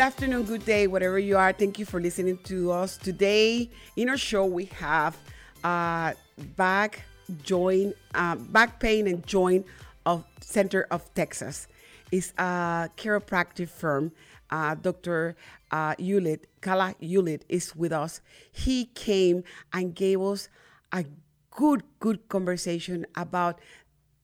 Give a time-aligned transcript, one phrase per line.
[0.00, 1.52] Good afternoon, good day, whatever you are.
[1.52, 2.96] Thank you for listening to us.
[2.96, 5.14] Today in our show, we have
[5.62, 6.14] uh,
[6.56, 7.02] back
[7.42, 9.66] joint, uh, back pain and joint
[10.06, 11.68] of Center of Texas.
[12.10, 14.12] It's a chiropractic firm.
[14.48, 15.36] Uh, Dr.
[15.70, 18.22] Uh, Hewlett, Kala Hewlett is with us.
[18.52, 20.48] He came and gave us
[20.92, 21.04] a
[21.50, 23.60] good, good conversation about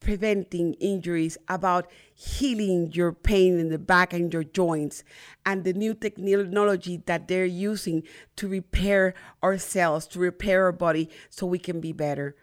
[0.07, 5.03] preventing injuries, about healing your pain in the back and your joints,
[5.45, 8.05] and the new technology that they're using
[8.37, 12.37] to repair our cells, to repair our body so we can be better.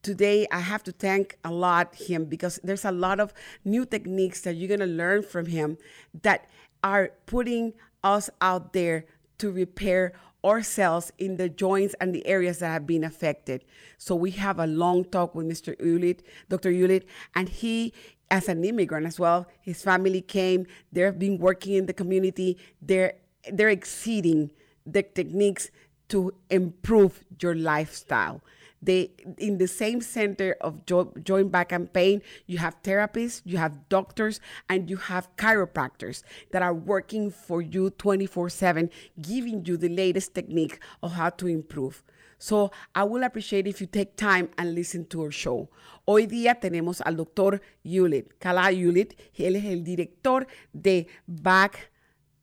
[0.00, 3.34] Today, I have to thank a lot him because there's a lot of
[3.66, 5.76] new techniques that you're gonna learn from him
[6.22, 6.48] that
[6.82, 9.04] are putting us out there
[9.36, 13.64] to repair our cells in the joints and the areas that have been affected.
[13.98, 15.76] So we have a long talk with Mr.
[15.80, 16.70] Ulit, Dr.
[16.70, 17.92] Ulit, and he
[18.30, 23.14] as an immigrant as well, his family came, they've been working in the community, they're
[23.52, 24.50] they're exceeding
[24.86, 25.70] the techniques
[26.08, 28.40] to improve your lifestyle.
[28.82, 33.58] They in the same center of jo- joint back and pain, you have therapists, you
[33.58, 39.88] have doctors, and you have chiropractors that are working for you 24/7, giving you the
[39.88, 42.02] latest technique of how to improve.
[42.38, 45.68] So I will appreciate if you take time and listen to our show.
[46.06, 49.14] Hoy día tenemos al doctor Hewlett, Kala Hewlett.
[49.36, 51.90] Él es el director de Back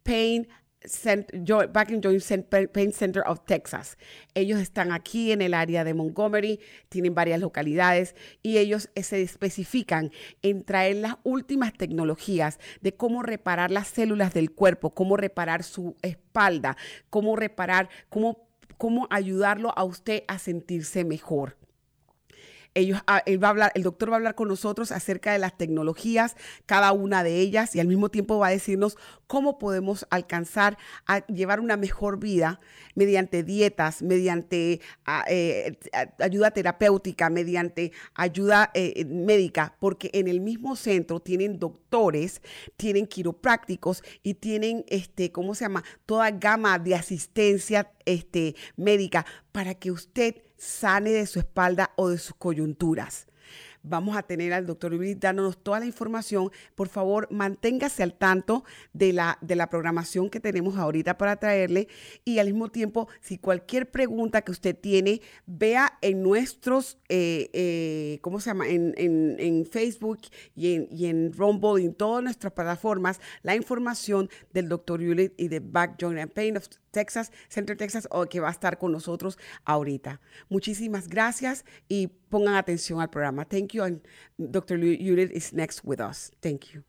[0.04, 0.48] Pain
[0.82, 3.98] Back and Joint Cent- Pain Center of Texas.
[4.36, 9.22] Ellos están aquí en el área de Montgomery, tienen varias localidades y ellos eh, se
[9.22, 10.12] especifican
[10.42, 15.96] en traer las últimas tecnologías de cómo reparar las células del cuerpo, cómo reparar su
[16.02, 16.78] espalda,
[17.10, 21.58] cómo reparar, cómo, cómo ayudarlo a usted a sentirse mejor
[22.78, 25.58] ellos, ah, va a hablar, el doctor va a hablar con nosotros acerca de las
[25.58, 30.78] tecnologías, cada una de ellas, y al mismo tiempo va a decirnos cómo podemos alcanzar
[31.06, 32.60] a llevar una mejor vida
[32.96, 35.78] mediante dietas, mediante ah, eh,
[36.20, 42.42] ayuda terapéutica, mediante ayuda eh, médica, porque en el mismo centro tienen doctores,
[42.78, 45.84] tienen quiroprácticos y tienen, este, ¿cómo se llama?
[46.06, 52.18] Toda gama de asistencia este, médica para que usted sane de su espalda o de
[52.18, 53.28] sus coyunturas.
[53.90, 56.52] Vamos a tener al doctor Luis dándonos toda la información.
[56.76, 61.88] Por favor, manténgase al tanto de la, de la programación que tenemos ahorita para traerle.
[62.26, 68.20] Y al mismo tiempo, si cualquier pregunta que usted tiene, vea en nuestros, eh, eh,
[68.22, 68.68] ¿cómo se llama?
[68.68, 70.20] En, en- en Facebook
[70.56, 75.48] y en, y en Rumble en todas nuestras plataformas, la información del doctor Hewlett y
[75.48, 78.92] de Back Joint and Pain of Texas, Center Texas, o que va a estar con
[78.92, 80.20] nosotros ahorita.
[80.50, 83.46] Muchísimas gracias y pongan atención al programa.
[83.46, 83.77] Thank you.
[83.84, 84.02] And
[84.52, 84.78] Dr.
[84.78, 86.32] Hewlett is next with us.
[86.42, 86.84] Thank you.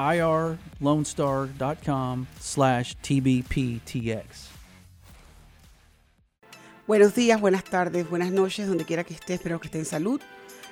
[0.00, 4.60] irlonestar.com slash tbptx.
[6.90, 10.20] Buenos días, buenas tardes, buenas noches, donde quiera que esté, espero que esté en salud.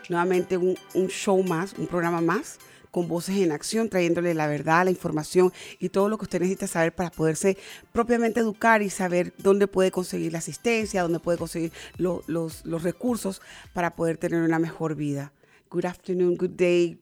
[0.09, 0.77] Nuevamente un,
[1.09, 2.59] show más, un programa más,
[2.91, 6.67] con voces en acción, trayéndole la verdad, la información y todo lo que usted necesita
[6.67, 7.57] saber para poderse
[7.93, 12.83] propiamente educar y saber dónde puede conseguir la asistencia, dónde puede conseguir lo, los, los
[12.83, 13.41] recursos
[13.73, 15.31] para poder tener una mejor vida.
[15.71, 16.99] Good afternoon, good day,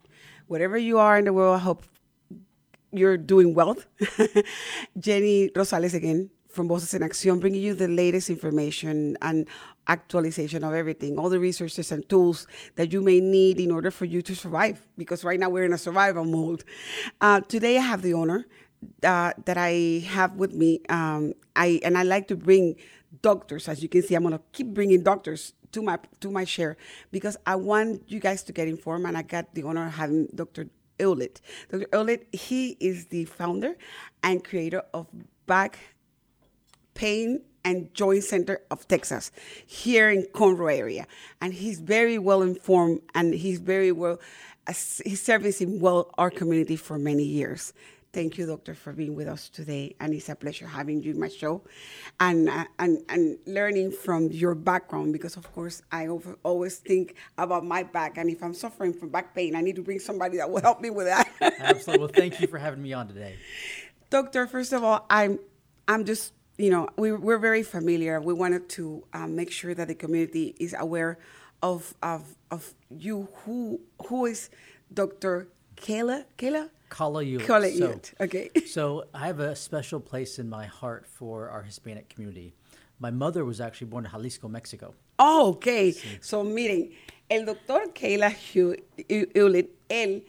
[0.47, 1.87] wherever you are in the world, I hope
[2.93, 3.77] you're doing well.
[4.99, 9.47] Jenny Rosales again from Voces in Acción, bringing you the latest information and
[9.87, 12.47] actualization of everything, all the resources and tools
[12.77, 14.87] that you may need in order for you to survive.
[14.97, 16.65] Because right now we're in a survival mode.
[17.21, 18.47] Uh, today I have the honor
[19.05, 20.81] uh, that I have with me.
[20.89, 22.77] Um, I and I like to bring
[23.23, 23.69] doctors.
[23.69, 26.77] As you can see, I'm gonna keep bringing doctors to my to my share
[27.13, 29.07] because I want you guys to get informed.
[29.07, 30.69] And I got the honor of having Dr.
[30.99, 31.41] Eulit.
[31.71, 31.87] Dr.
[31.93, 33.77] Eulit, he is the founder
[34.23, 35.07] and creator of
[35.47, 35.79] Back
[36.95, 39.33] Pain and Joint Center of Texas
[39.67, 41.07] here in Conroe area.
[41.41, 44.21] And he's very well informed and he's very well,
[44.67, 47.73] he's servicing well our community for many years.
[48.17, 49.95] Thank you, doctor, for being with us today.
[50.01, 51.61] And it's a pleasure having you in my show
[52.19, 57.15] and, uh, and, and learning from your background because, of course, I over, always think
[57.37, 58.17] about my back.
[58.17, 60.81] And if I'm suffering from back pain, I need to bring somebody that will help
[60.81, 61.29] me with that.
[61.61, 61.99] Absolutely.
[61.99, 63.37] Well, thank you for having me on today.
[64.09, 65.39] Doctor, first of all, I'm,
[65.87, 68.19] I'm just you know, we, we're very familiar.
[68.19, 71.19] We wanted to um, make sure that the community is aware
[71.63, 73.29] of of, of you.
[73.45, 74.49] Who who is
[74.93, 75.49] Dr.
[75.77, 76.25] Kayla?
[76.39, 76.71] Kayla?
[76.89, 77.47] Kala Hewitt.
[77.47, 78.07] Kala Hewitt.
[78.07, 78.51] So, okay.
[78.67, 82.55] so I have a special place in my heart for our Hispanic community.
[82.99, 84.95] My mother was actually born in Jalisco, Mexico.
[85.19, 85.93] Oh, okay.
[85.93, 86.19] Sí.
[86.21, 86.93] So miren,
[87.31, 90.25] el doctor Kayla Hewlett, él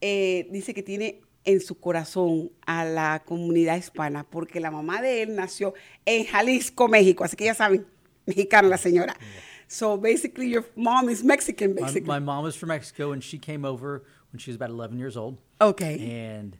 [0.00, 5.22] eh, dice que tiene en su corazón a la comunidad hispana, porque la mamá de
[5.22, 5.74] él nació
[6.06, 7.84] en Jalisco, México, así que ya saben,
[8.26, 9.14] mexicana la señora.
[9.18, 9.28] Yeah.
[9.72, 12.06] So basically, your mom is Mexican, basically.
[12.06, 14.02] My, my, mom is from Mexico, and she came over
[14.32, 15.38] when she was about 11 years old.
[15.60, 15.98] Okay.
[16.10, 16.56] And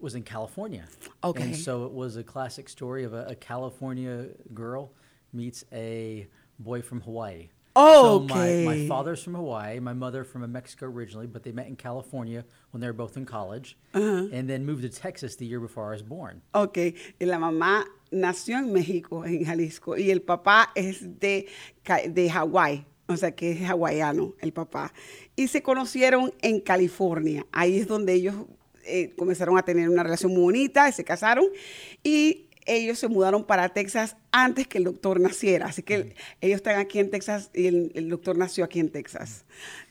[0.00, 0.84] was in California.
[1.22, 1.42] Okay.
[1.42, 4.92] And so it was a classic story of a, a California girl
[5.32, 6.26] meets a
[6.58, 7.48] boy from Hawaii.
[7.74, 8.64] Oh, so okay.
[8.66, 12.44] My, my father's from Hawaii, my mother from Mexico originally, but they met in California
[12.70, 14.28] when they were both in college, uh-huh.
[14.30, 16.42] and then moved to Texas the year before I was born.
[16.54, 21.48] Okay, y la mamá nació en México, en Jalisco, y el papá es de,
[22.10, 24.92] de Hawái, o sea que es hawaiano el papá.
[25.36, 28.34] Y se conocieron en California, ahí es donde ellos
[28.84, 31.46] eh, comenzaron a tener una relación muy bonita, se casaron,
[32.02, 35.66] y ellos se mudaron para Texas antes que el doctor naciera.
[35.66, 36.12] Así que mm.
[36.40, 39.44] ellos están aquí en Texas y el, el, doctor nació aquí en Texas.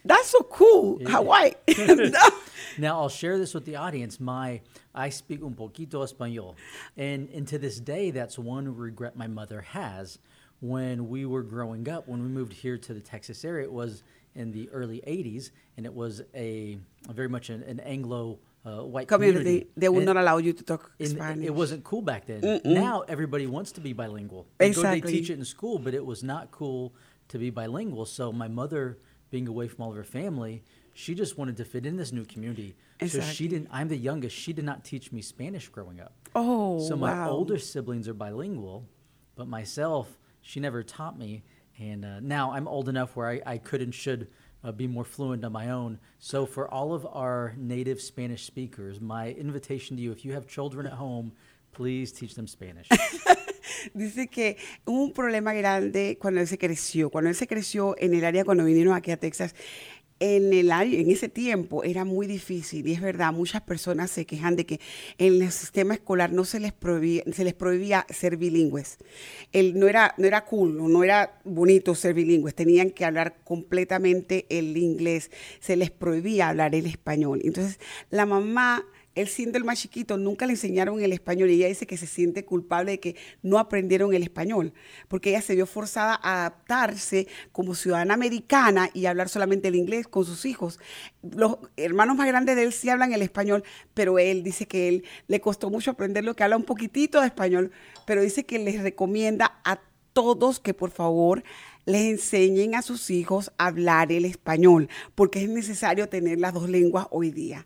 [0.05, 1.09] That's so cool, yeah.
[1.09, 1.53] Hawaii.
[2.77, 4.19] now I'll share this with the audience.
[4.19, 4.61] My
[4.93, 6.55] I speak un poquito español,
[6.97, 10.19] and and to this day, that's one regret my mother has.
[10.61, 14.03] When we were growing up, when we moved here to the Texas area, it was
[14.35, 16.77] in the early '80s, and it was a,
[17.09, 19.39] a very much an, an Anglo uh, white community.
[19.39, 19.67] community.
[19.75, 21.45] They would and not allow you to talk Spanish.
[21.45, 22.41] It wasn't cool back then.
[22.41, 22.65] Mm-mm.
[22.65, 24.45] Now everybody wants to be bilingual.
[24.57, 25.01] They exactly.
[25.01, 26.93] Go, they teach it in school, but it was not cool
[27.29, 28.05] to be bilingual.
[28.05, 28.99] So my mother,
[29.31, 30.63] being away from all of her family,
[30.93, 32.75] she just wanted to fit in this new community.
[32.99, 33.27] Exactly.
[33.27, 33.69] So she didn't.
[33.71, 34.35] I'm the youngest.
[34.35, 36.13] She did not teach me Spanish growing up.
[36.35, 37.31] Oh, so my wow.
[37.31, 38.85] older siblings are bilingual,
[39.35, 41.43] but myself, she never taught me.
[41.79, 44.27] And uh, now I'm old enough where I, I could and should
[44.63, 45.99] uh, be more fluent on my own.
[46.19, 50.47] So, for all of our native Spanish speakers, my invitation to you, if you have
[50.47, 51.31] children at home,
[51.71, 52.87] please teach them Spanish.
[53.95, 57.09] Dice que un problema grande cuando él se creció.
[57.09, 59.55] Cuando él se creció en el área, cuando vinieron aquí a Texas,
[60.21, 64.55] en, el, en ese tiempo era muy difícil y es verdad, muchas personas se quejan
[64.55, 64.79] de que
[65.17, 68.99] en el sistema escolar no se les prohibía, se les prohibía ser bilingües.
[69.51, 74.45] El, no, era, no era cool, no era bonito ser bilingües, tenían que hablar completamente
[74.49, 77.41] el inglés, se les prohibía hablar el español.
[77.43, 77.79] Entonces
[78.11, 81.85] la mamá él siendo el más chiquito, nunca le enseñaron el español y ella dice
[81.85, 84.73] que se siente culpable de que no aprendieron el español,
[85.07, 90.07] porque ella se vio forzada a adaptarse como ciudadana americana y hablar solamente el inglés
[90.07, 90.79] con sus hijos.
[91.21, 93.63] Los hermanos más grandes de él sí hablan el español,
[93.93, 97.27] pero él dice que él le costó mucho aprender lo que habla un poquitito de
[97.27, 97.71] español,
[98.05, 99.81] pero dice que les recomienda a
[100.13, 101.43] todos que por favor
[101.85, 106.69] les enseñen a sus hijos a hablar el español, porque es necesario tener las dos
[106.69, 107.65] lenguas hoy día.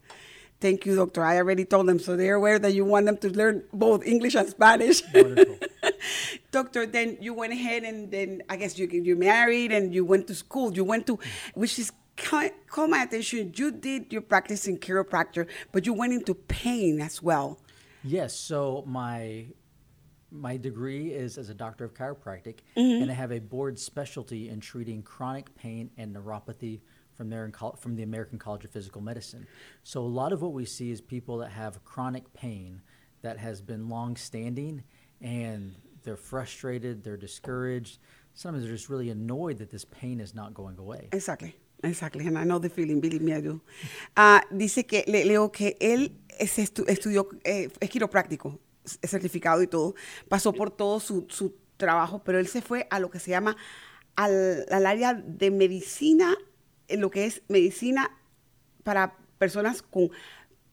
[0.65, 1.23] Thank you, doctor.
[1.23, 4.33] I already told them, so they're aware that you want them to learn both English
[4.33, 5.03] and Spanish.
[5.13, 5.59] Wonderful.
[6.51, 10.25] doctor, then you went ahead and then I guess you you married and you went
[10.25, 10.73] to school.
[10.73, 11.19] You went to,
[11.53, 13.53] which is call my attention.
[13.55, 17.59] You did your practice in chiropractor, but you went into pain as well.
[18.03, 18.33] Yes.
[18.33, 19.45] So my
[20.31, 23.03] my degree is as a doctor of chiropractic, mm-hmm.
[23.03, 26.79] and I have a board specialty in treating chronic pain and neuropathy
[27.15, 29.47] from there in from the American College of Physical Medicine.
[29.83, 32.81] So a lot of what we see is people that have chronic pain
[33.21, 34.83] that has been long standing,
[35.21, 37.99] and they're frustrated, they're discouraged.
[38.33, 41.09] Sometimes they're just really annoyed that this pain is not going away.
[41.11, 41.55] Exactly.
[41.83, 43.61] Exactly, and I know the feeling, believe me, I do.
[44.15, 49.67] Uh, dice que, le, leo que él estu estudió, eh, es quiropráctico, es certificado y
[49.67, 49.93] todo,
[50.29, 53.57] pasó por todo su, su, trabajo, pero él se fue a lo que se llama
[54.15, 56.35] al, al área de medicina,
[56.89, 58.11] lo que es medicina
[58.83, 60.11] para personas con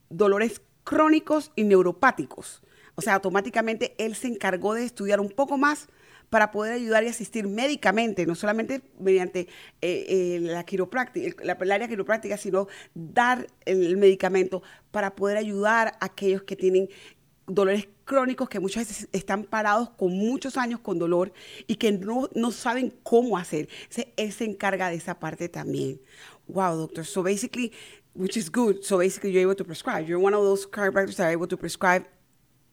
[0.09, 2.61] dolores crónicos y neuropáticos.
[2.95, 5.87] O sea, automáticamente él se encargó de estudiar un poco más
[6.29, 9.41] para poder ayudar y asistir médicamente, no solamente mediante
[9.81, 16.05] eh, eh, la quiropráctica, la, área quiropráctica, sino dar el, medicamento para poder ayudar a
[16.05, 16.89] aquellos que tienen
[17.47, 21.33] dolores crónicos que muchas veces están parados con muchos años con dolor
[21.67, 23.67] y que no, no saben cómo hacer.
[24.17, 25.99] él se encarga de esa parte también.
[26.47, 27.05] Wow, doctor.
[27.05, 27.71] So basically,
[28.13, 28.83] which is good.
[28.83, 30.07] So basically, you're able to prescribe.
[30.07, 32.05] You're one of those chiropractors that are able to prescribe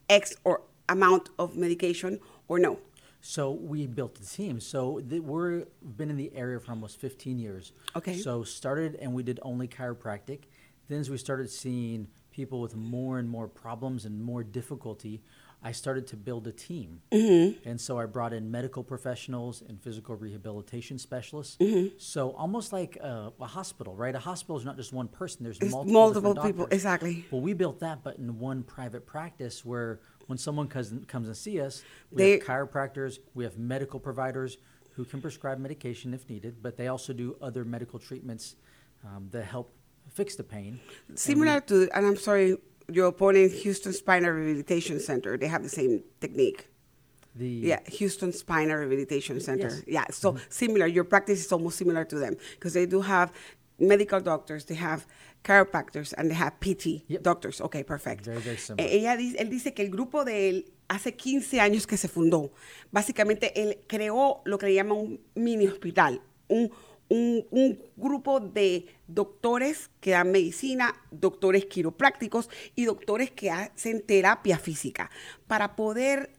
[0.09, 2.79] X or amount of medication or no.
[3.23, 4.61] So we built the team.
[4.61, 7.73] So the, we're been in the area for almost 15 years.
[7.95, 8.17] Okay.
[8.19, 10.41] So started and we did only chiropractic.
[10.89, 15.23] Then as we started seeing people with more and more problems and more difficulty,
[15.63, 17.03] I started to build a team.
[17.13, 17.69] Mm-hmm.
[17.69, 21.57] And so I brought in medical professionals and physical rehabilitation specialists.
[21.61, 21.97] Mm-hmm.
[21.99, 24.15] So almost like a, a, hospital, right?
[24.15, 26.69] A hospital is not just one person, there's it's multiple, multiple people.
[26.71, 27.27] Exactly.
[27.31, 31.37] Well, we built that, but in one private practice where when someone comes, comes and
[31.37, 34.57] see us, we they, have chiropractors, we have medical providers
[34.93, 38.57] who can prescribe medication if needed, but they also do other medical treatments
[39.05, 39.75] um, that help
[40.13, 40.81] fix the pain.
[41.15, 42.57] Similar we, to, and I'm sorry,
[42.89, 46.69] your opponent, Houston Spinal Rehabilitation Center, they have the same technique.
[47.35, 49.69] The yeah, Houston Spinal Rehabilitation Center.
[49.69, 49.83] Yes.
[49.87, 50.45] Yeah, so mm-hmm.
[50.49, 50.87] similar.
[50.87, 53.33] Your practice is almost similar to them because they do have
[53.79, 55.07] medical doctors, they have
[55.45, 57.23] chiropractors, and they have PT yep.
[57.23, 57.61] doctors.
[57.61, 58.25] Okay, perfect.
[58.25, 58.89] Very, very similar.
[58.89, 62.53] Ella, él dice que el grupo de él hace 15 años que se fundó.
[62.91, 66.71] Básicamente, él creó lo que le llama un mini hospital, un,
[67.11, 75.11] un, grupo de doctores que dan medicina, doctores quiroprácticos y doctores que hacen terapia física
[75.47, 76.31] para poder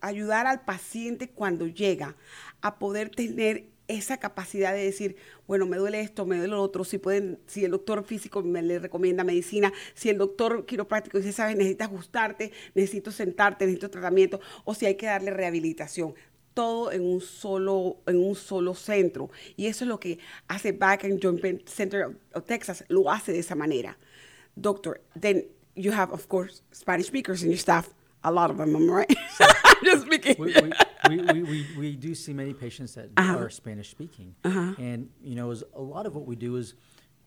[0.00, 2.16] ayudar al paciente cuando llega
[2.60, 5.16] a poder tener esa capacidad de decir,
[5.46, 8.62] bueno, me duele esto, me duele lo otro, si pueden, si el doctor físico me
[8.62, 14.40] le recomienda medicina, si el doctor quiropráctico dice, sabes, necesitas ajustarte, necesito sentarte, necesito tratamiento,
[14.64, 16.14] o si hay que darle rehabilitación.
[16.54, 19.30] Todo en un solo, en un solo centro.
[19.56, 20.18] Y eso es lo que
[20.48, 23.96] hace Back and Joint Center of Texas, lo hace de esa manera.
[24.60, 25.44] Doctor, then
[25.74, 27.88] you have, of course, Spanish speakers in your staff.
[28.24, 29.12] A lot of them, right?
[29.84, 30.36] Just speaking.
[30.38, 30.54] We,
[31.08, 33.36] we, we, we, we, do see many patients that uh-huh.
[33.36, 34.36] are Spanish speaking.
[34.44, 34.74] Uh-huh.
[34.78, 36.74] And, you know, a lot of what we do is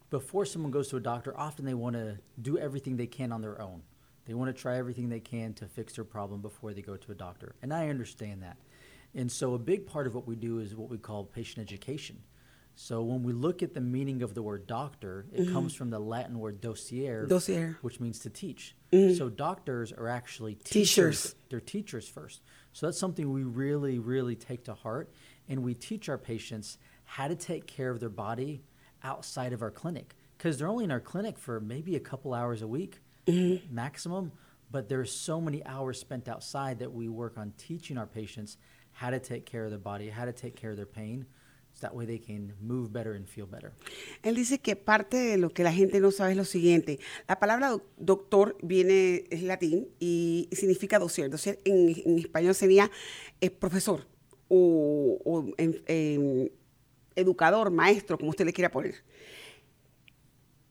[0.10, 3.42] before someone goes to a doctor, often they want to do everything they can on
[3.42, 3.82] their own.
[4.26, 7.12] They want to try everything they can to fix their problem before they go to
[7.12, 7.56] a doctor.
[7.62, 8.58] And I understand that.
[9.16, 12.22] And so a big part of what we do is what we call patient education.
[12.76, 15.54] So when we look at the meaning of the word doctor, it mm-hmm.
[15.54, 17.26] comes from the Latin word dosier,
[17.82, 18.76] which means to teach.
[18.92, 19.16] Mm-hmm.
[19.16, 20.90] So doctors are actually teachers.
[20.90, 21.36] teachers.
[21.50, 22.42] They're teachers first.
[22.74, 25.10] So that's something we really, really take to heart,
[25.48, 28.62] and we teach our patients how to take care of their body
[29.04, 32.62] outside of our clinic because they're only in our clinic for maybe a couple hours
[32.62, 33.74] a week mm-hmm.
[33.74, 34.34] maximum.
[34.70, 38.58] But there's so many hours spent outside that we work on teaching our patients
[39.02, 41.26] how to take care of their body, how to take care of their pain
[41.76, 43.74] So that way they can move better and feel better.
[44.24, 47.00] Él dice que parte de lo que la gente no sabe es lo siguiente.
[47.28, 51.30] La palabra doctor viene, es latín y significa dosier.
[51.30, 52.90] Dosier en, en español sería
[53.42, 54.08] eh, profesor
[54.48, 56.52] o, o eh,
[57.18, 59.04] educador, maestro, como usted le quiera poner.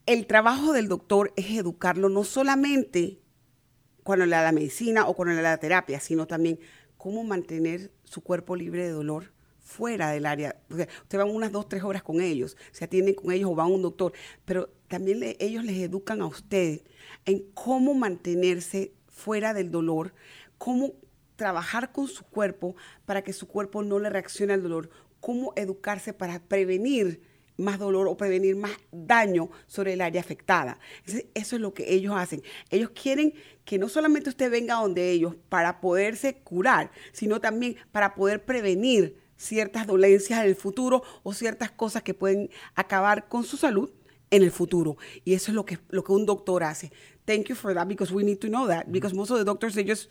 [0.07, 3.19] El trabajo del doctor es educarlo no solamente
[4.01, 6.59] cuando le da la medicina o cuando le da la terapia, sino también
[6.97, 10.55] cómo mantener su cuerpo libre de dolor fuera del área.
[10.69, 13.67] Usted va unas dos, tres horas con ellos, se atienden con ellos o va a
[13.67, 14.13] un doctor,
[14.45, 16.83] pero también ellos les educan a ustedes
[17.25, 20.13] en cómo mantenerse fuera del dolor,
[20.57, 20.93] cómo
[21.35, 26.13] trabajar con su cuerpo para que su cuerpo no le reaccione al dolor, cómo educarse
[26.13, 27.21] para prevenir
[27.57, 30.79] más dolor o prevenir más daño sobre el área afectada.
[31.05, 32.41] eso es lo que ellos hacen.
[32.69, 33.33] Ellos quieren
[33.63, 39.17] que no solamente usted venga donde ellos para poderse curar, sino también para poder prevenir
[39.37, 43.91] ciertas dolencias en el futuro o ciertas cosas que pueden acabar con su salud
[44.31, 44.97] en el futuro.
[45.23, 46.91] Y eso es lo que, lo que un doctor hace.
[47.25, 49.73] Thank you for that because we need to know that because most of the doctors
[49.73, 50.09] they just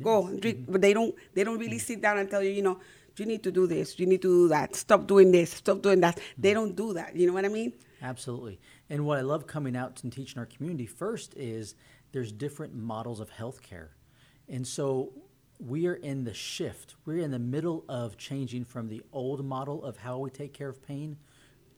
[0.00, 0.28] go
[0.68, 2.78] but they don't they don't really sit down and tell you you know
[3.20, 6.00] you need to do this, you need to do that, stop doing this, stop doing
[6.00, 6.18] that.
[6.38, 6.54] They mm-hmm.
[6.54, 7.16] don't do that.
[7.16, 7.72] You know what I mean?
[8.02, 8.60] Absolutely.
[8.90, 11.74] And what I love coming out and teaching our community first is
[12.12, 13.88] there's different models of healthcare.
[14.48, 15.12] And so
[15.58, 16.96] we are in the shift.
[17.06, 20.68] We're in the middle of changing from the old model of how we take care
[20.68, 21.16] of pain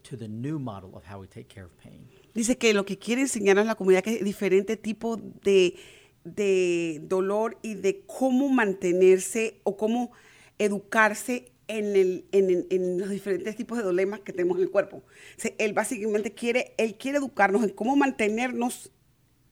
[0.05, 2.09] to the new model of how we take care of pain.
[2.35, 5.77] Dice que lo que quiere enseñar a la comunidad que es diferente tipo de,
[6.25, 10.13] de dolor y de cómo mantenerse o cómo
[10.59, 14.99] educarse en, el, en, en, los diferentes tipos de dolemas que tenemos en el cuerpo.
[14.99, 18.93] O sea, él básicamente quiere, él quiere educarnos en cómo mantenernos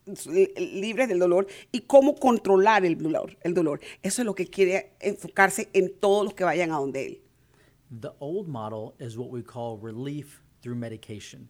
[0.07, 3.81] libres del dolor y cómo controlar el dolor, el dolor.
[4.03, 7.21] Eso es lo que quiere enfocarse en todos los que vayan a donde él.
[8.01, 11.49] The old model is what we call relief through medication.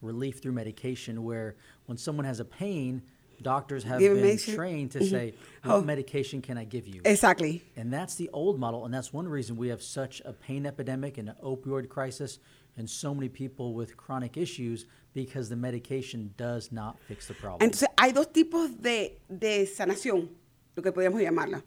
[0.00, 3.02] Relief through medication, where when someone has a pain,
[3.42, 5.08] doctors have been trained to mm-hmm.
[5.08, 5.80] say, what oh.
[5.82, 7.00] medication can I give you?
[7.04, 7.62] Exactly.
[7.76, 8.84] And that's the old model.
[8.84, 12.38] And that's one reason we have such a pain epidemic and an opioid crisis
[12.76, 17.60] and so many people with chronic issues because the medication does not fix the problem.
[17.60, 20.28] Entonces, hay dos tipos de, de sanación,
[20.74, 21.62] lo que podríamos llamarla.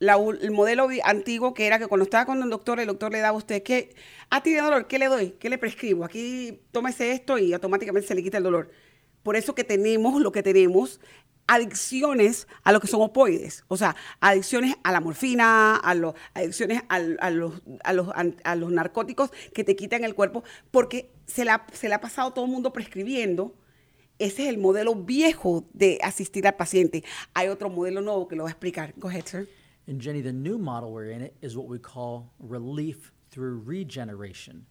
[0.00, 3.18] La, el modelo antiguo que era que cuando estaba con el doctor, el doctor le
[3.18, 3.94] daba a usted que,
[4.30, 5.30] a ti de dolor, ¿qué le doy?
[5.38, 6.04] ¿Qué le prescribo?
[6.04, 8.70] Aquí tómese esto y automáticamente se le quita el dolor.
[9.24, 11.00] Por eso que tenemos lo que tenemos,
[11.46, 16.82] adicciones a lo que son opoides, o sea, adicciones a la morfina, a los, adicciones
[16.88, 17.18] a, los,
[17.82, 18.08] a, los,
[18.44, 22.32] a, los, narcóticos que te quitan el cuerpo, porque se la, se le ha pasado
[22.32, 23.54] todo el mundo prescribiendo.
[24.18, 27.02] Ese es el modelo viejo de asistir al paciente.
[27.34, 28.94] Hay otro modelo nuevo que lo va a explicar.
[28.96, 29.48] Go ahead, sir.
[29.86, 34.66] And Jenny, the new model we're in it is what we call relief through regeneration.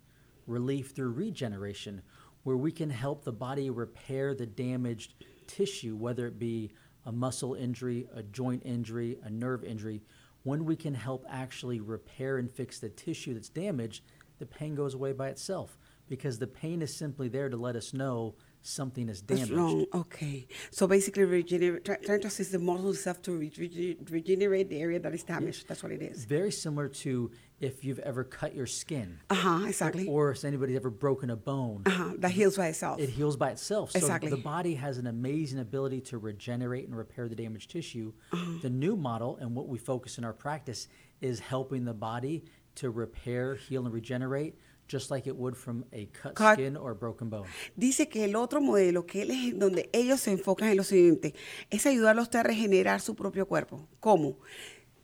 [0.48, 2.01] Relief through regeneration,
[2.43, 5.13] where we can help the body repair the damaged
[5.47, 6.71] tissue, whether it be
[7.05, 10.01] a muscle injury, a joint injury, a nerve injury.
[10.44, 14.03] When we can help actually repair and fix the tissue that's damaged,
[14.39, 17.94] the pain goes away by itself because the pain is simply there to let us
[17.94, 19.51] know something is damaged.
[19.51, 19.85] That's wrong.
[19.93, 20.47] Okay.
[20.71, 25.23] So basically, regenerate, to assist the muscle itself to re- regenerate the area that is
[25.23, 25.67] damaged.
[25.67, 26.25] That's what it is.
[26.25, 29.19] Very similar to if you've ever cut your skin.
[29.29, 29.65] Uh huh.
[29.67, 30.07] Exactly.
[30.07, 31.83] Or, or, if anybody's ever broken a bone.
[31.85, 32.13] Uh huh.
[32.17, 32.99] That heals by itself.
[32.99, 33.91] It heals by itself.
[33.91, 34.29] So exactly.
[34.29, 38.13] the body has an amazing ability to regenerate and repair the damaged tissue.
[38.31, 38.59] Uh-huh.
[38.61, 40.87] The new model and what we focus in our practice
[41.21, 42.45] is helping the body
[42.75, 44.55] to repair, heal, and regenerate
[44.87, 47.48] just like it would from a cut, cut, skin or broken bone.
[47.75, 51.33] Dice que el otro modelo, que él es donde ellos se enfocan en lo siguiente,
[51.69, 53.87] es ayudarlo a regenerar su propio cuerpo.
[54.00, 54.37] ¿Cómo?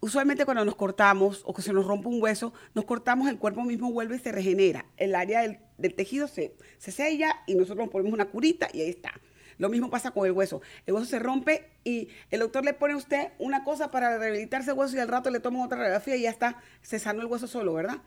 [0.01, 3.63] Usualmente cuando nos cortamos o que se nos rompe un hueso, nos cortamos, el cuerpo
[3.63, 4.85] mismo vuelve y se regenera.
[4.95, 8.81] El área del, del tejido se, se sella y nosotros nos ponemos una curita y
[8.81, 9.11] ahí está.
[9.59, 10.61] Lo mismo pasa con el hueso.
[10.85, 14.71] El hueso se rompe y el doctor le pone a usted una cosa para rehabilitarse
[14.71, 17.27] el hueso y al rato le toma otra radiografía y ya está, se sanó el
[17.27, 17.97] hueso solo, ¿verdad?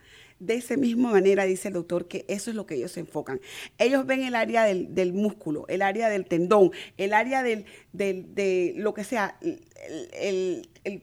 [0.42, 3.40] De esa misma manera dice el doctor que eso es lo que ellos se enfocan.
[3.78, 8.92] Ellos ven el área del, músculo, el área del tendón, el área del, de lo
[8.92, 11.02] que sea, el, el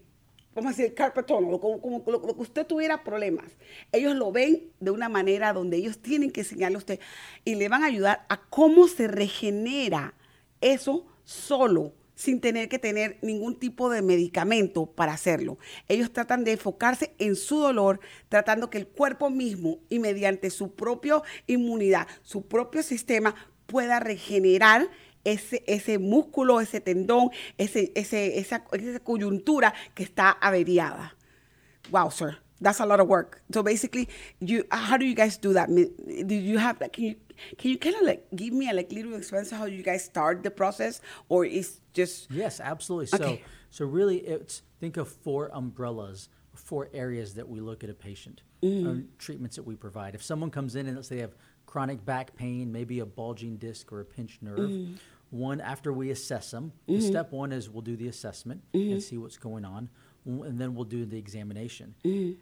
[0.53, 3.45] vamos a decir, carpetón, como, como, lo, que usted tuviera problemas.
[3.93, 6.99] Ellos lo ven de una manera donde ellos tienen que enseñarle a usted
[7.45, 10.15] y le van a ayudar a cómo se regenera
[10.59, 15.57] eso solo sin tener que tener ningún tipo de medicamento para hacerlo.
[15.87, 20.75] Ellos tratan de enfocarse en su dolor, tratando que el cuerpo mismo y mediante su
[20.75, 23.35] propia inmunidad, su propio sistema,
[23.67, 24.89] pueda regenerar
[25.23, 31.15] ese, ese músculo, ese tendón, ese, esa, esa coyuntura que está averiada.
[31.89, 33.41] Wow, sir, that's a lot of work.
[33.53, 34.09] So basically,
[34.41, 35.69] you, how do you guys do that?
[35.69, 37.15] Do you have, can
[37.57, 40.43] can you kind of like give me a like little experience how you guys start
[40.43, 43.09] the process, or is just yes, absolutely.
[43.19, 43.37] Okay.
[43.69, 47.93] So so really, it's think of four umbrellas, four areas that we look at a
[47.93, 49.05] patient, mm.
[49.17, 50.15] treatments that we provide.
[50.15, 53.57] If someone comes in and let's say they have chronic back pain, maybe a bulging
[53.57, 54.59] disc or a pinched nerve.
[54.59, 54.97] Mm.
[55.29, 57.05] One after we assess them, mm-hmm.
[57.05, 58.93] step one is we'll do the assessment mm-hmm.
[58.93, 59.89] and see what's going on,
[60.25, 61.93] and then we'll do the examination.
[62.03, 62.41] Mm-hmm.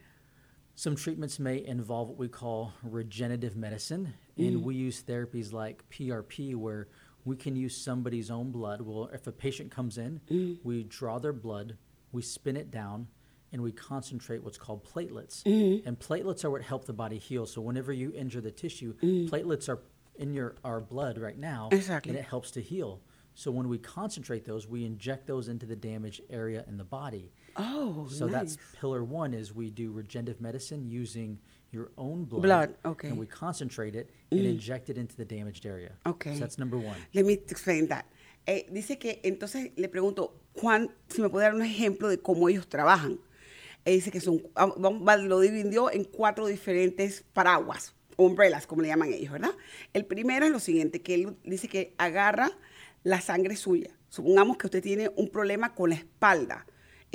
[0.78, 4.62] Some treatments may involve what we call regenerative medicine, and mm.
[4.62, 6.88] we use therapies like PRP where
[7.26, 8.82] we can use somebody's own blood.
[8.82, 10.60] Well, if a patient comes in, mm.
[10.64, 11.78] we draw their blood,
[12.12, 13.08] we spin it down,
[13.52, 15.42] and we concentrate what's called platelets.
[15.46, 15.88] Mm-hmm.
[15.88, 17.48] And platelets are what help the body heal.
[17.48, 19.80] So whenever you injure the tissue, platelets are
[20.20, 22.12] in your our blood right now, Exactly.
[22.12, 23.02] and it helps to heal.
[23.34, 27.32] So when we concentrate those, we inject those into the damaged area in the body.
[27.58, 28.34] Oh, So nice.
[28.34, 31.40] that's pillar one is we do regenerative medicine using
[31.72, 32.42] your own blood.
[32.44, 33.08] Blood, okay.
[33.08, 33.12] Mm.
[33.12, 35.92] And we concentrate it and inject it into the damaged area.
[36.06, 36.34] Okay.
[36.36, 36.98] So that's number one.
[37.14, 38.06] Let me explain that.
[38.46, 42.48] Eh, dice que entonces le pregunto, Juan, si me puede dar un ejemplo de cómo
[42.50, 43.20] ellos trabajan.
[43.84, 44.68] Él dice que son, ah,
[45.18, 49.52] lo dividió en cuatro diferentes paraguas, umbrellas, como le llaman ellos, ¿verdad?
[49.94, 52.52] El primero es lo siguiente, que él dice que agarra
[53.04, 53.90] la sangre suya.
[54.10, 56.66] Supongamos que usted tiene un problema con la espalda.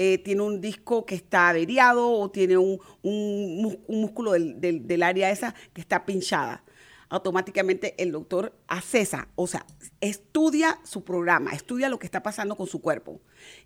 [0.05, 5.31] Eh, tiene un disco que está averiado o tiene un, un músculo del, del- área
[5.31, 6.65] esa que está pinchada
[7.09, 9.67] automáticamente el doctor acesa, o sea,
[10.01, 13.21] estudia su programa, estudia lo que está pasando con su cuerpo.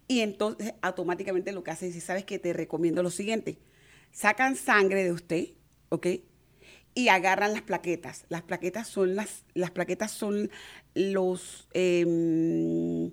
[0.08, 2.38] Y entonces automáticamente lo que hace es, ¿sabes qué?
[2.40, 3.58] Te recomiendo lo siguiente.
[4.10, 5.44] Sacan sangre de usted,
[5.90, 6.06] ¿ok?
[6.94, 8.24] Y agarran las plaquetas.
[8.30, 10.50] Las plaquetas son las, las plaquetas son
[10.94, 13.12] los, em,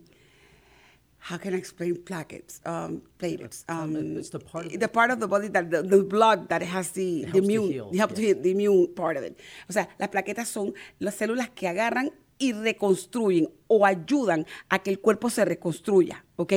[1.30, 2.60] how can I explain plaquets?
[2.66, 3.64] Um, platelets.
[3.70, 6.04] Um, Um, it's the part of the the- part of the body that the, the
[6.04, 8.34] blood that has the, the helps to immune, heal, it helps to yes.
[8.34, 9.40] heal the immune part of it.
[9.70, 14.90] O sea, las plaquetas son las células que agarran y reconstruyen o ayudan a que
[14.90, 16.54] el cuerpo se reconstruya, ¿ok?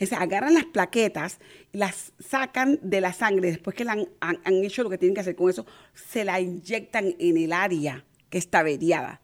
[0.00, 1.40] O sea, agarran las plaquetas,
[1.72, 5.14] las sacan de la sangre, después que la han, han- han hecho lo que tienen
[5.14, 9.20] que hacer con eso, se la inyectan en el área que está averiada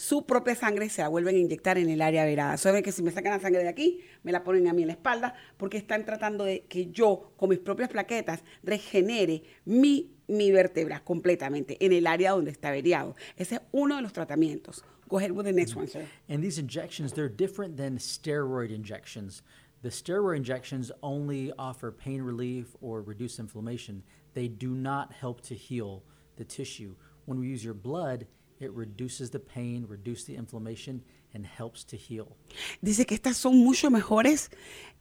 [0.00, 2.56] su propia sangre se la vuelven a inyectar en el área verada.
[2.56, 4.88] Saben que si me sacan la sangre de aquí, me la ponen a mí en
[4.88, 10.52] la espalda, porque están tratando de que yo, con mis propias plaquetas, regenere mi, mi
[10.52, 13.14] vértebra completamente en el área donde está averiado.
[13.36, 14.82] Ese es uno de los tratamientos.
[15.06, 16.06] Go ahead with the next one, sir.
[16.30, 19.42] And these injections, they're different than steroid injections.
[19.82, 24.02] The steroid injections only offer pain relief or reduce inflammation.
[24.32, 26.04] They do not help to heal
[26.36, 26.94] the tissue.
[27.26, 28.26] When we use your blood,
[28.60, 31.02] it reduces the pain, reduces the inflammation,
[31.34, 32.36] and helps to heal.
[32.82, 34.50] Dice que estas son mucho mejores.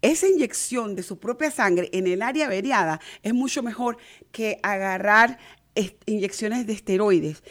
[0.02, 3.98] Esa inyección de su propia sangre en el área averiada es mucho mejor
[4.32, 5.38] que agarrar
[6.06, 7.44] inyecciones de esteroides.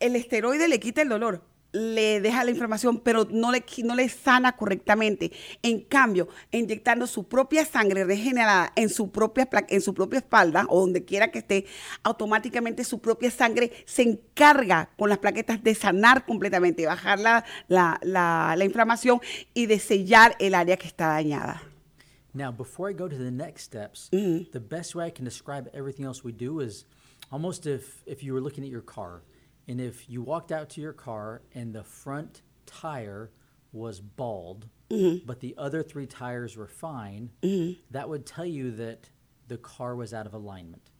[0.00, 1.44] El esteroide le quita el dolor,
[1.76, 5.30] le deja la inflamación, pero no le, no le sana correctamente.
[5.62, 10.80] En cambio, inyectando su propia sangre regenerada en su propia, en su propia espalda o
[10.80, 11.66] donde quiera que esté,
[12.02, 17.98] automáticamente su propia sangre se encarga con las plaquetas de sanar completamente, bajar la, la-
[18.02, 19.20] la- la inflamación
[19.54, 21.62] y de sellar el área que está dañada.
[22.32, 24.50] Now, before I go to the next steps, Mm-hmm.
[24.52, 26.86] the best way I can describe everything else we do is
[27.30, 29.22] almost if if you were looking at your car,
[29.68, 33.30] and if you walked out to your car and the front tire
[33.72, 35.26] was bald, Mm-hmm.
[35.26, 37.30] but the other three tires were fine,
[37.90, 39.10] that would tell you that
[39.48, 40.92] the car was out of alignment.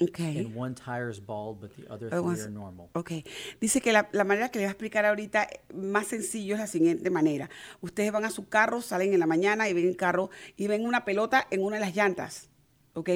[0.00, 0.38] Okay.
[0.38, 2.90] And one tire is bald, but the other three three are normal.
[2.94, 3.24] Ok.
[3.60, 6.66] Dice que la, la manera que le voy a explicar ahorita más sencillo es la
[6.68, 7.50] siguiente manera.
[7.80, 10.86] Ustedes van a su carro, salen en la mañana y ven el carro y ven
[10.86, 12.48] una pelota en una de las llantas,
[12.94, 13.10] ¿ok?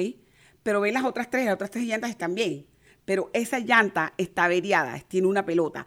[0.63, 2.65] Pero ven las otras tres, las otras tres llantas están bien,
[3.07, 5.85] pero esa llanta está averiada, tiene una pelota.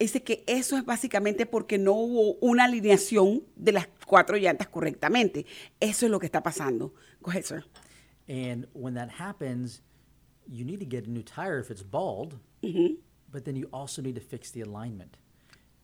[0.00, 5.46] Dice que eso es básicamente porque no hubo una alineación de las cuatro llantas correctamente.
[5.78, 6.92] Eso es lo que está pasando.
[7.22, 7.64] Go ahead, sir.
[8.28, 9.80] And when that happens,
[10.48, 12.34] you need to get a new tire if it's bald,
[13.30, 15.18] but then you also need to fix the alignment.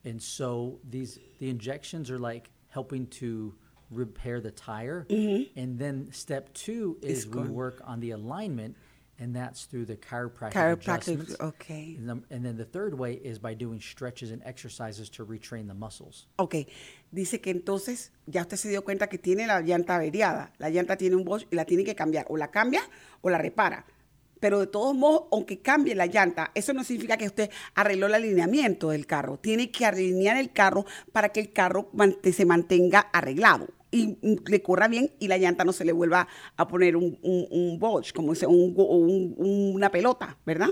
[0.04, 3.54] And so these the injections are like helping to
[3.88, 5.06] repair the tire.
[5.08, 8.76] And then step two is we work on the alignment,
[9.18, 11.36] and that's through the chiropractic, Chiropractic, adjustments.
[11.40, 11.96] okay.
[11.98, 15.66] And, the- and then the third way is by doing stretches and exercises to retrain
[15.68, 16.26] the muscles.
[16.36, 16.66] Ok,
[17.12, 20.52] dice que entonces ya usted se dio cuenta que tiene la llanta averiada.
[20.58, 22.26] La llanta tiene un Bosch y la tiene que cambiar.
[22.28, 22.82] O la cambia
[23.20, 23.84] o la repara.
[24.40, 28.14] Pero de todos modos, aunque cambie la llanta, eso no significa que usted arregló el
[28.14, 29.38] alineamiento del carro.
[29.38, 31.88] Tiene que alinear el carro para que el carro
[32.32, 36.26] se mantenga arreglado y le corra bien y la llanta no se le vuelva
[36.56, 37.78] a poner un, un,
[38.14, 40.70] como dice, un, un- una pelota, ¿verdad?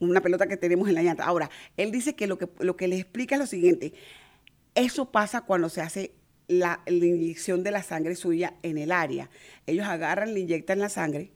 [0.00, 1.24] Una pelota que tenemos en la llanta.
[1.24, 3.92] Ahora, él dice que lo que, lo que le explica es lo siguiente.
[4.74, 6.14] Eso pasa cuando se hace
[6.48, 9.30] la, la inyección de la sangre suya en el área.
[9.66, 11.32] Ellos agarran, le inyectan la sangre.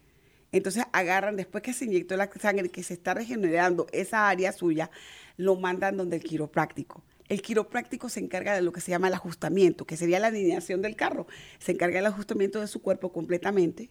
[0.52, 4.90] Entonces agarran, después que se inyectó la sangre, que se está regenerando esa área suya,
[5.36, 7.02] lo mandan donde el quiropráctico.
[7.28, 10.82] El quiropráctico se encarga de lo que se llama el ajustamiento, que sería la alineación
[10.82, 11.26] del carro.
[11.58, 13.90] Se encarga del ajustamiento de su cuerpo completamente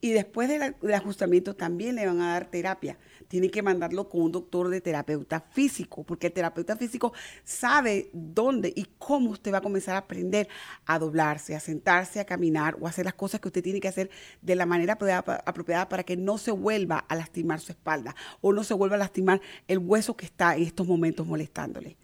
[0.00, 2.98] Y después del, ajustamiento también le van a dar terapia.
[3.26, 7.12] Tienen que mandarlo con un doctor de terapeuta físico, porque el terapeuta físico
[7.42, 10.48] sabe dónde y cómo usted va a comenzar a aprender
[10.86, 13.88] a doblarse, a sentarse, a caminar o a hacer las cosas que usted tiene que
[13.88, 14.08] hacer
[14.40, 14.96] de la manera
[15.44, 19.00] apropiada para que no se vuelva a lastimar su espalda o no se vuelva a
[19.00, 21.96] lastimar el hueso que está en estos momentos molestándole.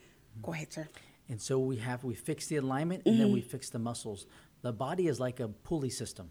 [0.45, 0.89] Go ahead, sir.
[1.29, 3.49] And so we have we fix the alignment and then we mm-hmm.
[3.49, 4.27] fix the muscles.
[4.63, 6.31] The body is like a pulley system.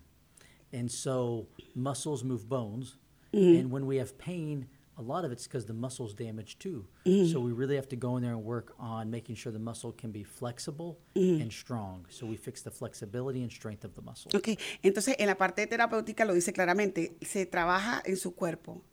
[0.71, 2.97] And so muscles move bones.
[3.33, 3.59] Mm-hmm.
[3.59, 6.85] And when we have pain, a lot of it's because the muscle's damaged too.
[7.05, 7.31] Mm-hmm.
[7.31, 9.91] So we really have to go in there and work on making sure the muscle
[9.91, 12.05] can be flexible and strong.
[12.09, 14.31] So we fix the flexibility and strength of the muscle.
[14.35, 18.83] Ok, entonces en la parte terapéutica lo dice claramente, se trabaja en su cuerpo.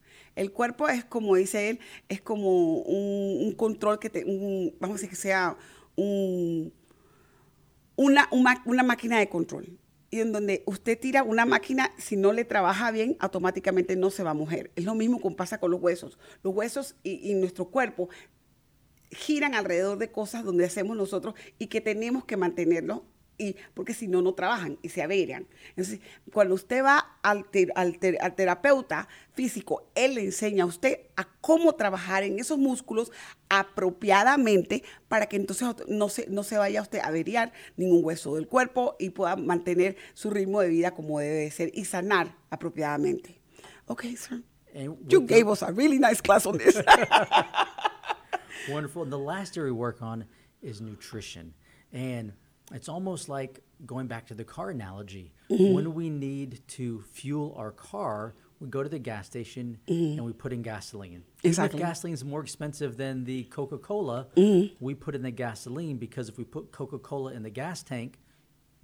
[0.41, 4.97] El cuerpo es como dice él, es como un, control que te, un- vamos a
[4.97, 5.59] decir que sea
[5.97, 6.73] un,
[7.95, 8.27] una,
[8.65, 9.79] una máquina de control.
[10.11, 14.23] Y en donde usted tira una máquina, si no le trabaja bien, automáticamente no se
[14.23, 14.71] va a mover.
[14.77, 16.19] Es lo mismo que pasa con los huesos.
[16.43, 18.09] Los huesos y, y nuestro cuerpo
[19.11, 23.03] giran alrededor de cosas donde hacemos nosotros y que tenemos que mantenerlos
[23.41, 25.47] y porque si no no trabajan y se averan.
[25.71, 26.01] Entonces,
[26.33, 31.01] cuando usted va al, ter- al ter- al terapeuta físico, él le enseña a usted
[31.17, 33.11] a cómo trabajar en esos músculos
[33.49, 38.47] apropiadamente para que entonces no se, no se vaya usted a averiar ningún hueso del
[38.47, 43.41] cuerpo y pueda mantener su ritmo de vida como debe de ser y sanar apropiadamente.
[43.87, 44.43] Okay, sir.
[44.75, 46.77] And You gave us a really nice class on this.
[48.69, 49.03] Wonderful.
[49.03, 50.25] And the last area we work on
[50.63, 51.55] is nutrition.
[51.93, 52.33] And
[52.73, 55.33] it's almost like going back to the car analogy.
[55.51, 55.75] Mm-hmm.
[55.75, 60.19] When we need to fuel our car, we go to the gas station mm-hmm.
[60.19, 61.25] and we put in gasoline.
[61.43, 61.81] Exactly.
[61.81, 64.75] If gasoline is more expensive than the Coca Cola, mm-hmm.
[64.85, 68.19] we put in the gasoline because if we put Coca Cola in the gas tank,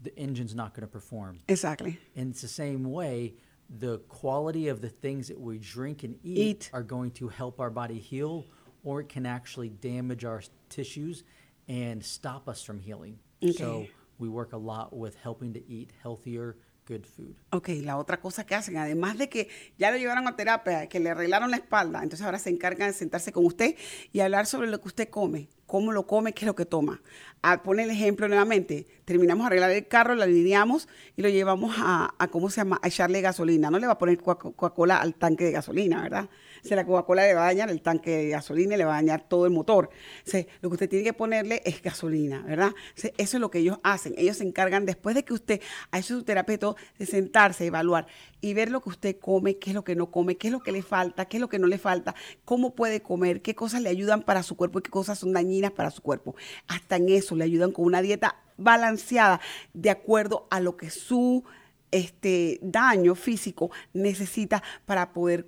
[0.03, 1.41] the engine's not going to perform.
[1.49, 1.99] exactly.
[2.15, 3.35] And it's the same way,
[3.69, 6.71] the quality of the things that we drink and eat, Eat.
[6.73, 8.45] are going to help our body heal,
[8.85, 11.25] or it can actually damage our tissues
[11.69, 13.19] and stop us from healing.
[13.57, 13.87] So
[14.19, 17.37] we work a lot with helping to eat healthier, good food.
[17.51, 21.01] Ok, la otra cosa que hacen, además de que ya lo llevaron a terapia, que
[21.01, 23.77] le arreglaron la espalda, entonces ahora se encargan de sentarse con usted
[24.13, 27.03] y hablar sobre lo que usted come, cómo lo come, qué es lo que toma.
[27.43, 32.13] A el ejemplo nuevamente, terminamos de arreglar el carro, lo alineamos y lo llevamos a,
[32.33, 33.71] ¿cómo se llama?, a echarle gasolina.
[33.71, 36.29] No le va a poner Coca- Coca-Cola al tanque de gasolina, ¿verdad?
[36.65, 38.97] O la Coca-Cola le va a dañar el tanque de gasolina y le va a
[38.97, 39.91] dañar todo el motor.
[40.61, 42.73] Lo que usted tiene que ponerle es gasolina, ¿verdad?
[42.97, 44.15] Eso es lo que ellos hacen.
[44.17, 45.61] Ellos se encargan, después de que usted
[45.93, 48.09] ha hecho su terapeuta, de sentarse, evaluar
[48.41, 50.61] y ver lo que usted come, qué es lo que no come, qué es lo
[50.61, 53.83] que le falta, qué es lo que no le falta, cómo puede comer, qué cosas
[53.83, 56.37] le ayudan para su cuerpo y qué cosas son dañinas para su cuerpo.
[56.69, 59.41] Hasta en eso le ayudan con una dieta balanceada
[59.75, 61.45] de acuerdo a lo que su
[61.91, 65.47] este, daño físico necesita para poder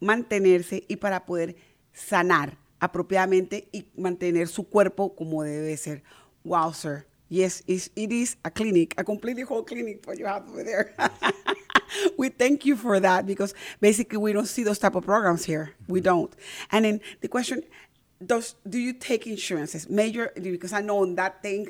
[0.00, 1.56] mantenerse y para poder
[1.92, 6.02] sanar apropiadamente y mantener su cuerpo como debe ser.
[6.44, 7.06] Wow, sir.
[7.28, 10.96] Yes, it is a clinic, a completely whole clinic what you have over there.
[12.18, 15.74] we thank you for that because basically we don't see those type of programs here.
[15.88, 16.04] We mm-hmm.
[16.04, 16.36] don't.
[16.72, 17.62] And then the question,
[18.24, 19.88] does do you take insurances?
[19.88, 21.68] Major because I know on that thing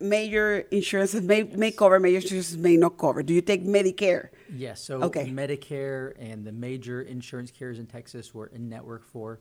[0.00, 3.22] major insurances may, may cover, major insurances may not cover.
[3.22, 4.28] Do you take Medicare?
[4.52, 4.84] Yes.
[4.84, 5.26] So Okay.
[5.30, 9.40] Medicare and the major insurance carriers in Texas we're in network for.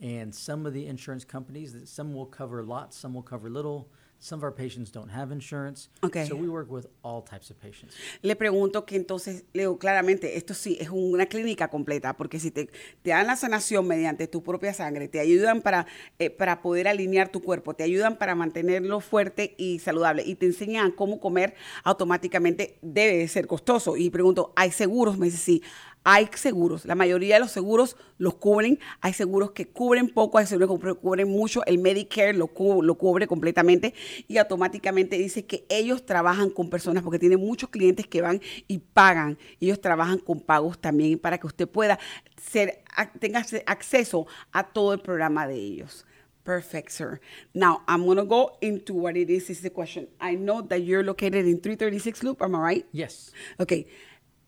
[0.00, 3.88] And some of the insurance companies, that some will cover lots, some will cover little.
[4.22, 5.88] Some of our patients don't have insurance.
[6.00, 6.28] Okay.
[6.28, 7.96] So we work with all types of patients.
[8.22, 12.70] Le pregunto que entonces, Leo, claramente, esto sí es una clínica completa, porque si te,
[13.02, 15.88] te dan la sanación mediante tu propia sangre, te ayudan para,
[16.20, 20.46] eh, para poder alinear tu cuerpo, te ayudan para mantenerlo fuerte y saludable, y te
[20.46, 23.96] enseñan cómo comer, automáticamente debe de ser costoso.
[23.96, 25.18] Y pregunto, ¿hay seguros?
[25.18, 25.62] Me dice, sí.
[26.04, 30.46] Hay seguros, la mayoría de los seguros los cubren, hay seguros que cubren poco, hay
[30.46, 33.94] seguros que cubren mucho, el Medicare lo, cu- lo cubre completamente
[34.26, 38.78] y automáticamente dice que ellos trabajan con personas porque tienen muchos clientes que van y
[38.78, 42.00] pagan, ellos trabajan con pagos también para que usted pueda
[42.36, 42.82] ser,
[43.20, 46.04] tenga acce- acceso a todo el programa de ellos.
[46.42, 47.20] Perfect, sir.
[47.54, 49.48] Now, I'm going to go into what it is.
[49.48, 50.08] Is the question.
[50.20, 52.86] I know that you're located in 336 Loop, am I right?
[52.90, 53.32] Yes.
[53.60, 53.86] Ok.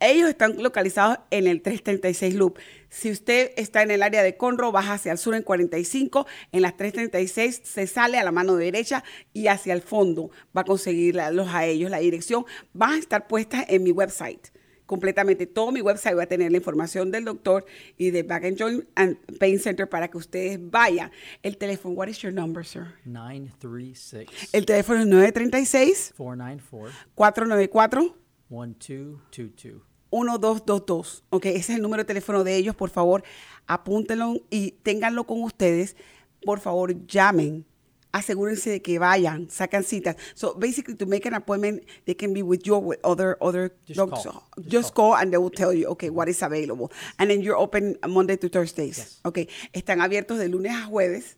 [0.00, 2.58] Ellos están localizados en el 336 Loop.
[2.88, 6.62] Si usted está en el área de Conroe, baja hacia el sur en 45, en
[6.62, 11.48] las 336 se sale a la mano derecha y hacia el fondo va a conseguirlos
[11.48, 11.90] a ellos.
[11.90, 12.44] La dirección
[12.80, 14.48] va a estar puesta en mi website.
[14.86, 17.64] Completamente todo mi website va a tener la información del doctor
[17.96, 21.10] y de Back and Joint and Pain Center para que ustedes vayan.
[21.42, 22.88] El teléfono, what is your number, sir?
[23.06, 29.82] 936 El teléfono es 936 494 494 1222.
[30.10, 31.24] 1222.
[31.30, 32.74] Ok, ese es el número de teléfono de ellos.
[32.76, 33.24] Por favor,
[33.66, 35.96] apúntenlo y ténganlo con ustedes.
[36.44, 37.66] Por favor, llamen.
[38.12, 40.14] Asegúrense de que vayan, sacan citas.
[40.36, 43.74] So basically, to make an appointment, they can be with you or with other other
[43.88, 44.22] Just doctors.
[44.24, 44.42] call.
[44.58, 45.16] Just Just call.
[45.16, 46.92] and they will tell you, okay, what is available.
[47.18, 48.98] And then you're open Monday to Thursdays.
[48.98, 49.20] Yes.
[49.24, 51.36] Okay, están abiertos de lunes a jueves.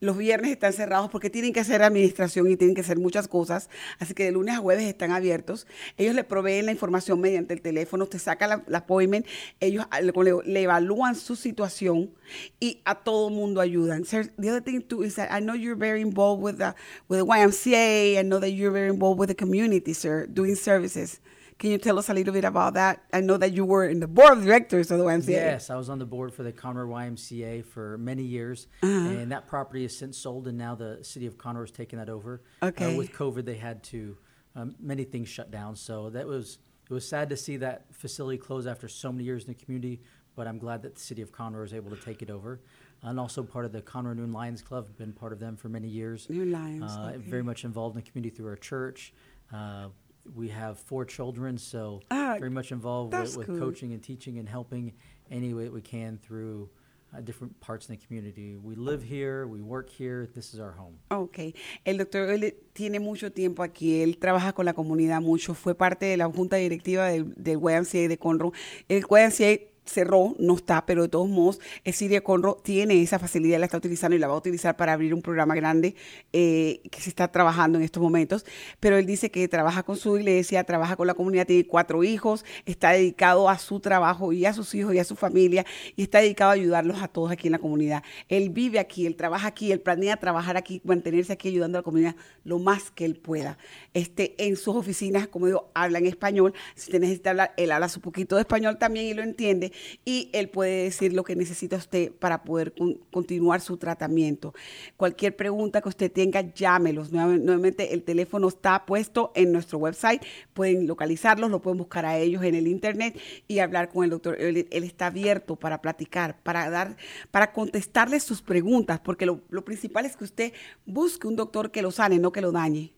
[0.00, 3.68] Los viernes están cerrados porque tienen que hacer administración y tienen que hacer muchas cosas.
[3.98, 5.66] Así que de lunes a jueves están abiertos.
[5.98, 8.04] Ellos le proveen la información mediante el teléfono.
[8.04, 9.26] Usted saca la, la appointment.
[9.60, 12.10] Ellos ah, le evalúan su situación
[12.58, 14.06] y a todo mundo ayudan.
[14.06, 16.74] Sir, the other thing too is that I know you're very involved with the,
[17.08, 18.18] with the YMCA.
[18.18, 21.20] I know that you're very involved with the community, sir, doing services.
[21.60, 23.02] Can you tell us a little bit about that?
[23.12, 25.28] I know that you were in the board of directors of the YMCA.
[25.28, 28.90] Yes, I was on the board for the Conroe YMCA for many years, Uh-huh.
[28.90, 32.08] and that property has since sold, and now the city of Conroe has taken that
[32.08, 32.40] over.
[32.62, 32.94] Okay.
[32.94, 34.16] Uh, with COVID, they had to
[34.56, 38.38] um, many things shut down, so that was it was sad to see that facility
[38.38, 40.00] close after so many years in the community.
[40.34, 42.60] But I'm glad that the city of Conroe was able to take it over,
[43.02, 44.88] and also part of the Conroe Noon Lions Club.
[44.96, 46.26] Been part of them for many years.
[46.30, 47.18] New Lions, Uh, okay.
[47.18, 49.12] Very much involved in the community through our church.
[49.52, 49.88] Uh,
[50.34, 53.58] we have four children, so Ah, very much involved with, with cool.
[53.58, 54.92] coaching and teaching and helping
[55.30, 56.68] any way that we can through
[57.12, 58.56] uh, different parts in the community.
[58.56, 60.28] We live here, we work here.
[60.32, 60.98] This is our home.
[61.10, 61.54] Ok,
[61.84, 66.06] el doctor él tiene mucho tiempo aquí, él trabaja con la comunidad mucho, fue parte
[66.06, 68.52] de la junta directiva del, del YMCA de Conroe.
[68.88, 73.58] El YMCA cerró, no está, pero de todos modos, el Siria Conroe tiene esa facilidad,
[73.58, 75.96] la está utilizando y la va a utilizar para abrir un programa grande
[76.32, 78.46] eh, que se está trabajando en estos momentos.
[78.78, 82.44] Pero él dice que trabaja con su iglesia, trabaja con la comunidad, tiene cuatro hijos,
[82.66, 86.20] está dedicado a su trabajo y a sus hijos y a su familia y está
[86.20, 88.02] dedicado a ayudarlos a todos aquí en la comunidad.
[88.28, 91.84] Él vive aquí, él trabaja aquí, él planea trabajar aquí, mantenerse aquí ayudando a la
[91.84, 93.58] comunidad lo más que él pueda.
[93.94, 96.54] Este, en sus oficinas, como digo, habla en español.
[96.74, 99.72] Si usted necesita hablar, él habla su poquito de español también y lo entiende.
[100.04, 104.54] Y él puede decir lo que necesita usted para poder con- continuar su tratamiento.
[104.96, 107.12] Cualquier pregunta que usted tenga, llámelos.
[107.12, 110.22] Nueva- Nuevamente, el teléfono está puesto en nuestro website.
[110.54, 114.36] Pueden localizarlos, lo pueden buscar a ellos en el internet y hablar con el doctor.
[114.40, 116.96] Él, él está abierto para platicar, para dar,
[117.30, 120.52] para contestarles sus preguntas, porque lo, lo principal es que usted
[120.86, 122.92] busque un doctor que lo sane, no que lo dañe.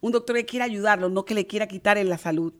[0.00, 2.52] Un doctor que quiera ayudarlo, no que le quiera quitar en la salud.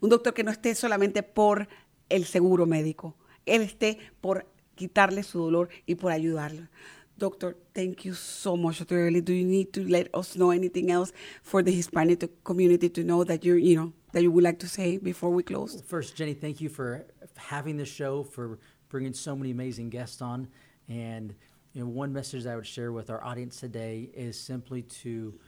[0.00, 1.68] Un doctor que no esté solamente por
[2.08, 3.16] el seguro médico.
[3.46, 6.68] Él esté por quitarle su dolor y por ayudarlo.
[7.16, 8.84] Doctor, thank you so much.
[8.86, 8.96] Do
[9.32, 11.12] you need to let us know anything else
[11.42, 14.68] for the Hispanic community to know that you're, you know, that you would like to
[14.68, 15.80] say before we close?
[15.86, 20.48] First, Jenny, thank you for having the show, for bringing so many amazing guests on.
[20.88, 21.34] And
[21.72, 25.38] you know, one message I would share with our audience today is simply to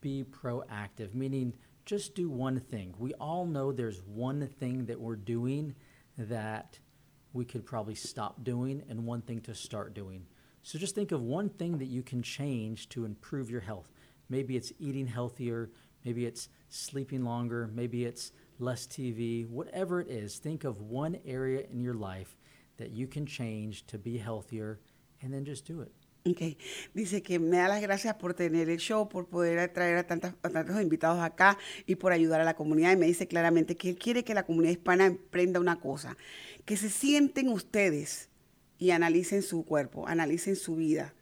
[0.00, 1.54] be proactive, meaning
[1.86, 2.94] just do one thing.
[2.98, 5.74] We all know there's one thing that we're doing
[6.18, 6.78] that
[7.32, 10.26] we could probably stop doing and one thing to start doing.
[10.62, 13.92] So just think of one thing that you can change to improve your health.
[14.28, 15.70] Maybe it's eating healthier,
[16.04, 20.38] maybe it's sleeping longer, maybe it's less TV, whatever it is.
[20.38, 22.36] Think of one area in your life
[22.76, 24.80] that you can change to be healthier
[25.20, 25.92] and then just do it.
[26.26, 26.40] Ok.
[26.94, 30.34] Dice que me da las gracias por tener el show, por poder atraer a, tantas,
[30.42, 32.92] a tantos invitados acá y por ayudar a la comunidad.
[32.92, 36.16] Y me dice claramente que él quiere que la comunidad hispana emprenda una cosa,
[36.64, 38.30] que se sienten ustedes
[38.78, 41.14] y analicen su cuerpo, analicen su vida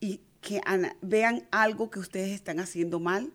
[0.00, 0.60] y que
[1.00, 3.32] vean algo que ustedes están haciendo mal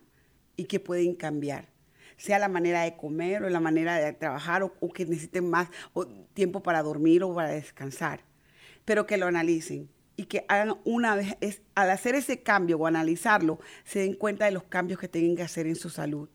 [0.54, 1.68] y que pueden cambiar.
[2.16, 5.68] Sea la manera de comer o la manera de trabajar o, o que necesiten más
[5.94, 8.20] o tiempo para dormir o para descansar
[8.84, 12.86] pero que lo analicen y que hagan una vez, es, al hacer ese cambio o
[12.86, 16.28] analizarlo, se den cuenta de los cambios que tienen que hacer en su salud.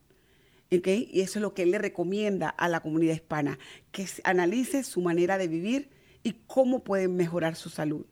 [0.76, 0.88] ¿ok?
[0.88, 3.60] Y eso es lo que él le recomienda a la comunidad hispana,
[3.92, 5.90] que analice su manera de vivir
[6.24, 8.06] y cómo pueden mejorar su salud.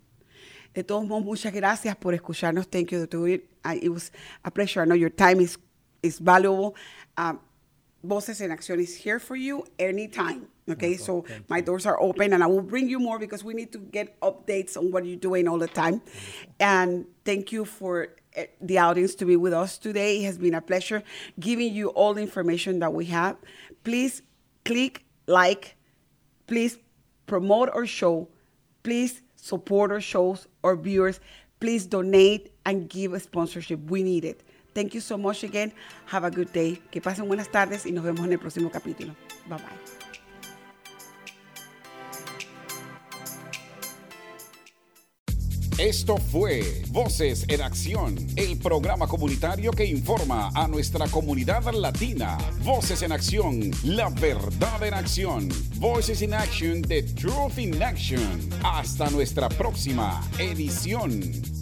[0.74, 2.68] De todos modos, muchas gracias por escucharnos.
[2.70, 3.08] Thank you.
[3.64, 4.12] I- It was
[4.44, 4.84] a pleasure.
[4.84, 5.58] I know your time is,
[6.02, 6.74] is valuable.
[7.18, 7.40] Um,
[8.04, 10.48] Voces en Acción is here for you anytime.
[10.70, 13.72] Okay, so my doors are open and I will bring you more because we need
[13.74, 16.02] to get updates on what you're doing all the time.
[16.60, 20.22] And thank you for eh, the audience to be with us today.
[20.22, 21.04] It has been a pleasure
[21.40, 23.38] giving you all the information that we have.
[23.84, 24.22] Please
[24.66, 25.76] click like,
[26.48, 26.78] please
[27.28, 28.30] promote our show,
[28.84, 31.20] please support our shows, our viewers,
[31.60, 33.80] please donate and give a sponsorship.
[33.90, 34.42] We need it.
[34.74, 35.74] Thank you so much again.
[36.08, 36.82] Have a good day.
[36.92, 39.16] Que pasen buenas tardes y nos vemos en el próximo capítulo.
[39.48, 40.02] Bye bye.
[45.82, 52.38] Esto fue Voces en Acción, el programa comunitario que informa a nuestra comunidad latina.
[52.64, 55.50] Voces en Acción, la verdad en acción.
[55.80, 58.22] Voices in Action, the truth in action.
[58.64, 61.61] Hasta nuestra próxima edición.